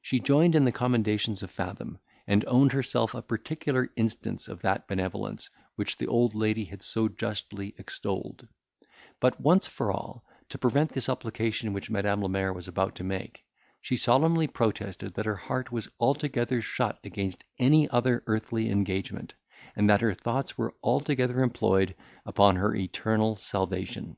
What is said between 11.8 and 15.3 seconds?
Madam la Mer was about to make, she solemnly protested that